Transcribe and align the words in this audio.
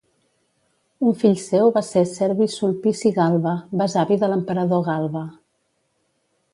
Un 1.09 1.19
fill 1.23 1.35
seu 1.41 1.69
va 1.75 1.83
ser 1.91 2.03
Servi 2.13 2.49
Sulpici 2.55 3.13
Galba, 3.21 3.55
besavi 3.85 4.21
de 4.25 4.33
l'emperador 4.35 4.87
Galba. 4.93 5.27